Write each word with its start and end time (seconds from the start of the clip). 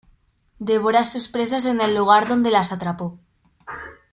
Devora 0.57 1.05
sus 1.05 1.27
presas 1.27 1.63
en 1.65 1.79
el 1.79 1.93
lugar 1.93 2.27
donde 2.27 2.49
las 2.49 2.71
atrapó. 2.71 3.19